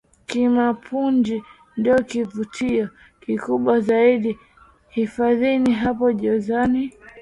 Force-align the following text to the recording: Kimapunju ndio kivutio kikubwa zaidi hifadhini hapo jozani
Kimapunju 0.27 1.37
ndio 1.77 1.97
kivutio 2.03 2.89
kikubwa 3.21 3.79
zaidi 3.79 4.37
hifadhini 4.89 5.73
hapo 5.73 6.11
jozani 6.13 6.93